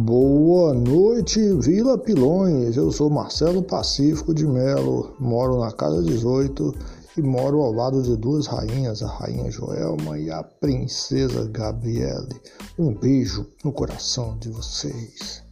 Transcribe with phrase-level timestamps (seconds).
[0.00, 2.76] Boa noite, Vila Pilões.
[2.76, 6.72] Eu sou Marcelo Pacífico de Melo, moro na Casa 18
[7.16, 12.40] e moro ao lado de duas rainhas, a rainha Joelma e a princesa Gabriele.
[12.78, 15.42] Um beijo no coração de vocês.